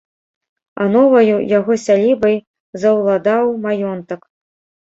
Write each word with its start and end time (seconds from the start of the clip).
А 0.85 0.87
новаю 0.95 1.35
яго 1.59 1.77
сялібай 1.85 2.35
заўладаў 2.85 3.55
маёнтак. 3.67 4.21